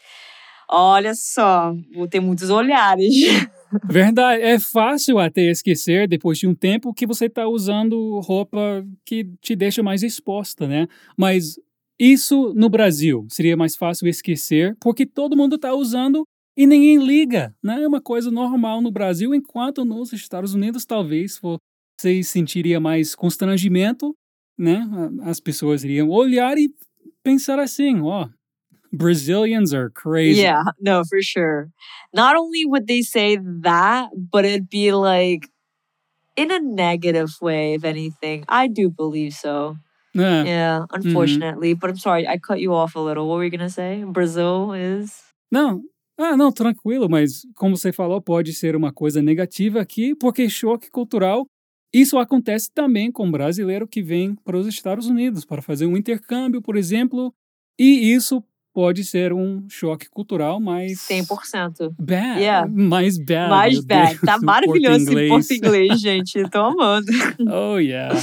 [0.68, 3.14] olha só, vou ter muitos olhares.
[3.84, 4.42] Verdade.
[4.42, 9.54] É fácil até esquecer, depois de um tempo, que você está usando roupa que te
[9.54, 10.86] deixa mais exposta, né?
[11.16, 11.58] Mas
[11.98, 16.24] isso no Brasil seria mais fácil esquecer, porque todo mundo está usando
[16.56, 17.82] e ninguém liga, né?
[17.82, 24.14] É uma coisa normal no Brasil, enquanto nos Estados Unidos talvez você sentiria mais constrangimento,
[24.56, 24.82] né?
[25.22, 26.70] As pessoas iriam olhar e
[27.22, 28.37] pensar assim, ó, oh,
[28.92, 30.42] Brazilians are crazy.
[30.42, 31.70] Yeah, no, for sure.
[32.12, 35.48] Not only would they say that, but it'd be like
[36.36, 38.44] in a negative way, if anything.
[38.48, 39.76] I do believe so.
[40.16, 40.46] É.
[40.46, 41.74] Yeah, unfortunately.
[41.74, 43.28] But I'm sorry, I cut you off a little.
[43.28, 44.04] What were you gonna say?
[44.04, 45.22] Brazil is.
[45.50, 45.82] Não,
[46.18, 50.90] ah, não, tranquilo, mas como você falou, pode ser uma coisa negativa aqui, porque choque
[50.90, 51.46] cultural.
[51.94, 56.60] Isso acontece também com brasileiro que vem para os Estados Unidos para fazer um intercâmbio,
[56.60, 57.32] por exemplo,
[57.78, 58.42] e isso
[58.78, 61.90] pode ser um choque cultural mais 100%.
[61.98, 62.64] bad, Yeah.
[62.70, 63.50] mais bad.
[63.50, 64.10] Mais bad.
[64.10, 66.48] Deus, Tá maravilhoso esse porto inglês, gente.
[66.48, 67.06] Tô amando.
[67.50, 68.14] Oh yeah.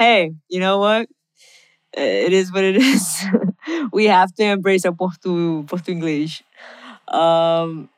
[0.00, 1.08] hey, you know what?
[1.96, 3.24] It is what it is.
[3.92, 6.42] we have to embrace our portu, portu English.
[7.06, 7.88] Um,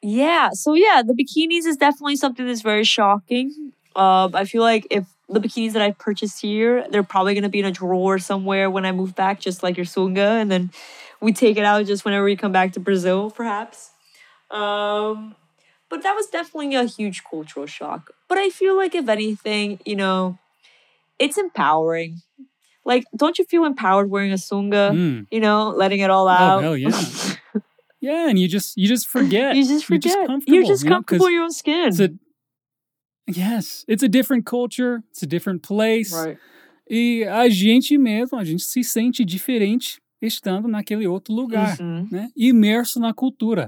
[0.00, 3.50] yeah, so yeah, the bikinis is definitely something that's very shocking.
[3.94, 7.60] Um, I feel like if the bikinis that I purchased here, they're probably gonna be
[7.60, 10.70] in a drawer somewhere when I move back, just like your sunga, and then
[11.20, 13.90] we take it out just whenever we come back to Brazil, perhaps.
[14.50, 15.34] Um,
[15.88, 18.10] but that was definitely a huge cultural shock.
[18.28, 20.38] But I feel like if anything, you know,
[21.18, 22.22] it's empowering.
[22.84, 24.92] Like, don't you feel empowered wearing a sunga?
[24.92, 25.26] Mm.
[25.30, 26.40] You know, letting it all out.
[26.40, 26.62] Oh out.
[26.62, 27.36] hell yeah.
[28.02, 29.56] Yeah, and you just you just forget.
[29.56, 30.16] you just forget.
[30.46, 31.88] You're just You're comfortable, just you know, in your own skin.
[31.88, 32.10] It's a
[33.26, 35.02] yes, it's a different culture.
[35.10, 36.12] It's a different place.
[36.14, 36.38] right.
[36.90, 42.06] E a gente mesmo, a gente se sente diferente estando naquele outro lugar, Uhum.
[42.10, 42.28] né?
[42.36, 43.66] Imerso na cultura.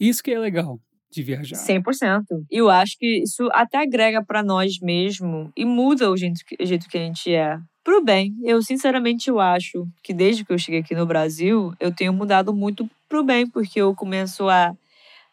[0.00, 0.78] Isso que é legal
[1.10, 1.56] de viajar.
[1.56, 2.44] 100%.
[2.50, 6.62] E eu acho que isso até agrega pra nós mesmo e muda o jeito, que-
[6.62, 7.58] o jeito que a gente é.
[7.82, 8.34] Pro bem.
[8.44, 12.52] Eu, sinceramente, eu acho que desde que eu cheguei aqui no Brasil, eu tenho mudado
[12.52, 14.74] muito pro bem, porque eu começo a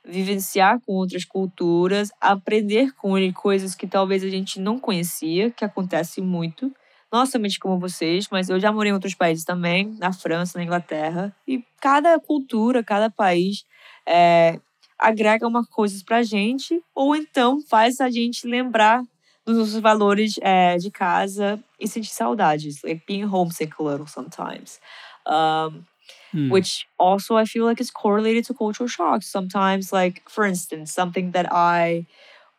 [0.08, 5.65] vivenciar com outras culturas, aprender com ele coisas que talvez a gente não conhecia, que
[5.65, 6.71] acontece muito.
[7.15, 10.65] Não somente como vocês, mas eu já morei em outros países também, na França, na
[10.65, 13.63] Inglaterra, e cada cultura, cada país
[14.06, 14.60] é,
[14.99, 19.01] agrega uma coisa pra gente, ou então faz a gente lembrar
[19.45, 24.82] dos nossos valores é, de casa e sentir saudades, like being homesick a little sometimes.
[25.25, 25.86] Um,
[26.34, 26.51] mm.
[26.51, 29.32] Which also I feel like is correlated to cultural shocks.
[29.32, 32.08] Sometimes, like for instance, something that I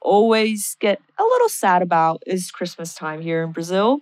[0.00, 4.00] always get a little sad about is Christmas time here in Brazil.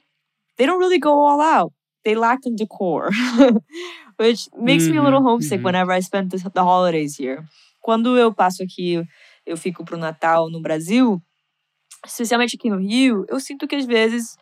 [0.57, 1.73] They don't really go all out.
[2.05, 3.11] They lack in decor,
[4.17, 5.67] which makes mm -hmm, me a little mm-hmm, homesick mm -hmm.
[5.67, 7.43] whenever I spend the, the holidays here.
[7.81, 9.03] Quando eu passo aqui,
[9.47, 11.21] eu fico pro Natal no Brasil,
[12.07, 14.37] especialmente aqui no Rio, eu sinto que às vezes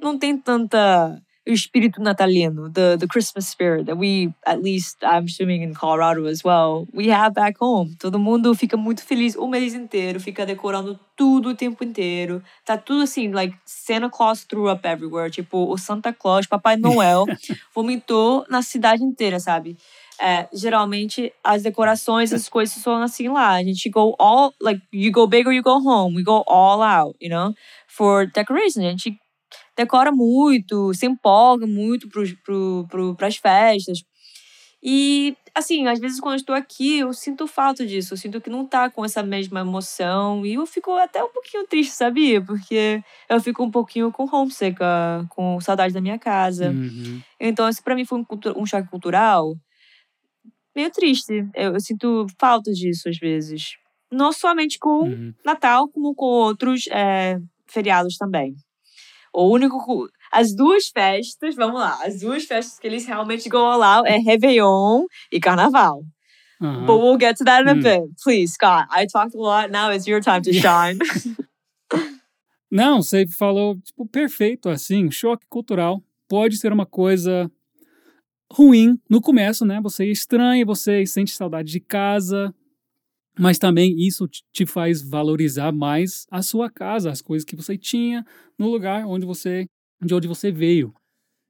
[0.00, 1.20] não tem tanta
[1.52, 6.44] espírito natalino, the, the Christmas spirit that we, at least I'm assuming in Colorado as
[6.44, 7.96] well, we have back home.
[7.98, 12.42] Todo mundo fica muito feliz o mês inteiro, fica decorando tudo o tempo inteiro.
[12.64, 15.30] Tá tudo assim, like Santa Claus threw up everywhere.
[15.30, 17.24] Tipo, o Santa Claus, Papai Noel,
[17.74, 19.76] vomitou na cidade inteira, sabe?
[20.20, 23.52] É, geralmente as decorações, as coisas são assim lá.
[23.52, 26.16] A gente go all, like, you go big or you go home.
[26.16, 27.54] We go all out, you know,
[27.86, 28.80] for decoration.
[28.80, 29.18] A gente
[29.78, 34.02] decora muito, se empolga muito para pro, pro, as festas.
[34.82, 38.14] E, assim, às vezes quando eu estou aqui, eu sinto falta disso.
[38.14, 40.44] Eu sinto que não tá com essa mesma emoção.
[40.44, 42.40] E eu fico até um pouquinho triste, sabia?
[42.40, 44.78] Porque eu fico um pouquinho com homesick,
[45.30, 46.70] com saudade da minha casa.
[46.70, 47.20] Uhum.
[47.40, 49.54] Então, isso para mim foi um, um choque cultural
[50.74, 51.32] meio triste.
[51.54, 53.76] Eu, eu, sinto falta disso às vezes.
[54.10, 55.34] Não somente com uhum.
[55.44, 58.54] Natal, como com outros é, feriados também.
[59.32, 60.08] O único.
[60.32, 64.18] As duas festas, vamos lá, as duas festas que eles realmente go all out é
[64.18, 66.02] Réveillon e Carnaval.
[66.60, 66.86] Uhum.
[66.86, 67.80] But we'll get to that in a hum.
[67.80, 68.02] bit.
[68.22, 69.70] Please, Scott, I talked a lot.
[69.70, 70.98] Now it's your time to shine.
[72.70, 77.50] Não, você falou tipo, perfeito, assim, choque cultural pode ser uma coisa
[78.52, 79.80] ruim no começo, né?
[79.80, 82.54] Você estranha, você sente saudade de casa,
[83.38, 88.24] mas também isso te faz valorizar mais a sua casa, as coisas que você tinha
[88.58, 89.66] no lugar onde você,
[90.02, 90.92] de onde você veio.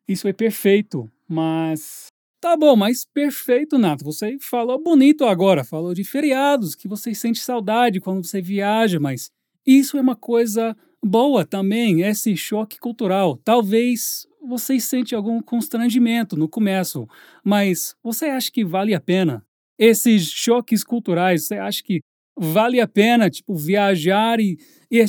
[0.06, 2.06] Isso é perfeito, mas
[2.40, 4.04] tá bom, mas perfeito, Nato.
[4.04, 9.30] Você falou bonito agora, falou de feriados, que você sente saudade quando você viaja, mas
[9.66, 13.36] isso é uma coisa boa também, esse choque cultural.
[13.44, 17.06] Talvez você sente algum constrangimento no começo,
[17.44, 19.44] mas você acha que vale a pena?
[19.78, 22.00] Esses choques culturais, você acha que
[22.36, 24.56] vale a pena, tipo, viajar e,
[24.90, 25.04] e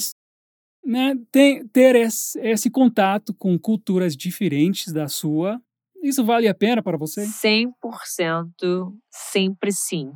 [0.85, 5.61] né, ter, esse, esse contato com culturas diferentes da sua?
[6.01, 7.25] Isso vale a pena para você?
[7.25, 10.11] 100%, sempre sim.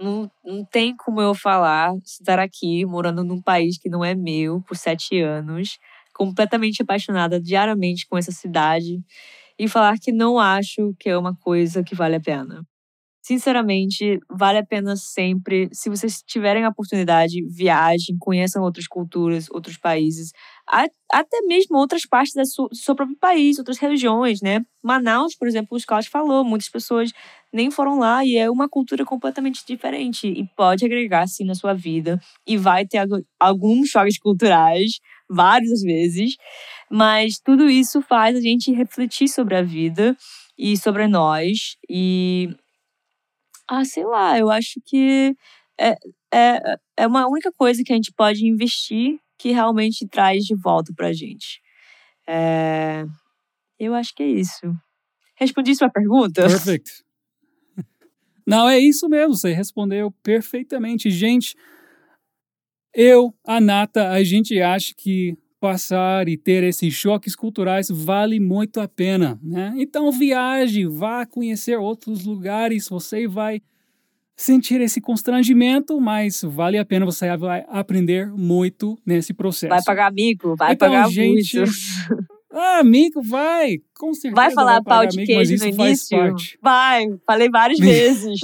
[0.00, 4.62] Não, não tem como eu falar, estar aqui morando num país que não é meu
[4.62, 5.78] por sete anos,
[6.14, 9.00] completamente apaixonada diariamente com essa cidade
[9.58, 12.64] e falar que não acho que é uma coisa que vale a pena.
[13.28, 15.68] Sinceramente, vale a pena sempre.
[15.70, 20.32] Se vocês tiverem a oportunidade, viajem, conheçam outras culturas, outros países,
[21.12, 24.64] até mesmo outras partes do seu, seu próprio país, outras regiões, né?
[24.82, 27.12] Manaus, por exemplo, o Scott falou, muitas pessoas
[27.52, 31.74] nem foram lá e é uma cultura completamente diferente e pode agregar sim na sua
[31.74, 33.06] vida e vai ter
[33.38, 36.34] alguns choques culturais várias vezes,
[36.90, 40.16] mas tudo isso faz a gente refletir sobre a vida
[40.58, 42.48] e sobre nós e
[43.68, 45.36] ah, sei lá, eu acho que
[45.78, 45.96] é,
[46.32, 50.92] é, é uma única coisa que a gente pode investir que realmente traz de volta
[50.94, 51.60] pra gente.
[52.26, 53.04] É,
[53.78, 54.74] eu acho que é isso.
[55.36, 56.42] Respondi sua pergunta?
[56.42, 56.90] Perfeito.
[58.46, 61.10] Não, é isso mesmo, você respondeu perfeitamente.
[61.10, 61.54] Gente,
[62.94, 68.80] eu, a Nata, a gente acha que passar e ter esses choques culturais vale muito
[68.80, 69.74] a pena, né?
[69.76, 73.60] Então viaje, vá conhecer outros lugares, você vai
[74.36, 79.70] sentir esse constrangimento, mas vale a pena, você vai aprender muito nesse processo.
[79.70, 81.70] Vai pagar mico, vai então, pagar gente, muito.
[82.60, 83.78] Ah, amigo, vai.
[83.96, 84.34] Com certeza.
[84.34, 86.18] Vai falar pau de amigo, queijo no início?
[86.60, 88.40] Vai, falei várias vezes.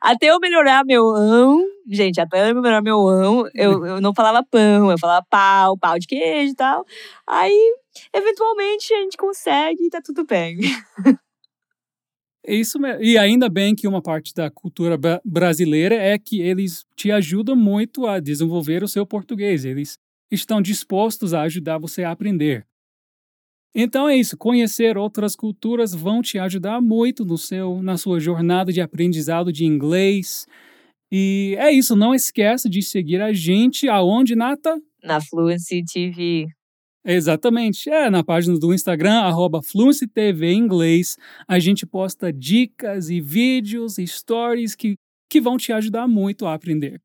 [0.00, 4.44] até eu melhorar meu ão, gente, até eu melhorar meu ão, eu, eu não falava
[4.44, 6.84] pão, eu falava pau, pau de queijo e tal.
[7.26, 7.76] Aí,
[8.12, 10.58] eventualmente, a gente consegue e tá tudo bem.
[12.44, 13.00] É isso mesmo.
[13.02, 18.06] E ainda bem que uma parte da cultura brasileira é que eles te ajudam muito
[18.06, 19.64] a desenvolver o seu português.
[19.64, 19.96] Eles
[20.28, 22.66] estão dispostos a ajudar você a aprender.
[23.74, 28.70] Então é isso, conhecer outras culturas vão te ajudar muito no seu na sua jornada
[28.70, 30.46] de aprendizado de inglês.
[31.10, 34.78] E é isso, não esqueça de seguir a gente aonde, Nata?
[35.02, 36.46] Na Fluency TV.
[37.04, 37.90] Exatamente.
[37.90, 41.16] É, na página do Instagram, arroba Fluency TV em inglês,
[41.48, 44.94] a gente posta dicas e vídeos e stories que,
[45.28, 47.00] que vão te ajudar muito a aprender.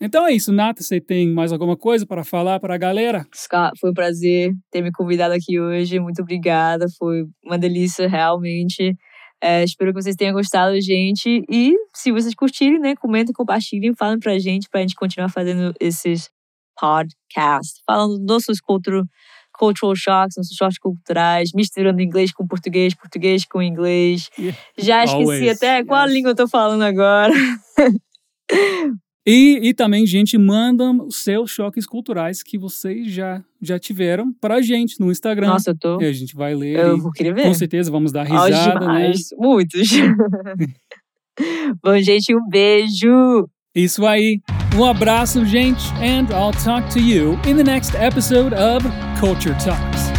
[0.00, 3.26] Então é isso, Nata, você tem mais alguma coisa para falar para a galera?
[3.34, 8.96] Scott, foi um prazer ter me convidado aqui hoje, muito obrigada, foi uma delícia realmente.
[9.42, 11.44] É, espero que vocês tenham gostado, gente.
[11.50, 16.30] E se vocês curtirem, né, comentem, compartilhem, falem pra gente, pra gente continuar fazendo esses
[16.78, 17.82] podcasts.
[17.86, 19.04] Falando dos nossos cultural,
[19.52, 24.30] cultural shocks, nossos choques culturais, misturando inglês com português, português com inglês.
[24.78, 26.14] Já esqueci Always, até qual yes.
[26.14, 27.34] língua eu tô falando agora.
[29.26, 34.62] E, e também, gente, mandam os seus choques culturais que vocês já, já tiveram pra
[34.62, 35.48] gente no Instagram.
[35.48, 36.00] Nossa, eu tô.
[36.00, 36.78] E a gente vai ler.
[36.78, 37.42] Eu e vou querer ver.
[37.42, 39.12] com certeza vamos dar risada, né?
[39.38, 39.88] Muitos.
[41.82, 43.48] Bom, gente, um beijo.
[43.74, 44.40] Isso aí.
[44.76, 48.84] Um abraço, gente, and I'll talk to you in the next episode of
[49.18, 50.10] Culture Talks.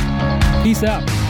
[0.63, 1.20] Peace out.